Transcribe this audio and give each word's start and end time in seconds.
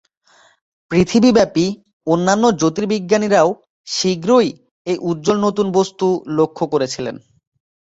পৃথিবীব্যাপী 0.91 1.65
অন্যান্য 2.07 2.43
জ্যোতির্বিজ্ঞানীরাও 2.59 3.49
শীঘ্রই 3.87 4.49
এই 4.87 4.97
উজ্জ্বল 5.01 5.37
নতুন 5.45 5.67
বস্তু 5.71 6.07
লক্ষ 6.37 6.59
করেছিলেন। 6.73 7.15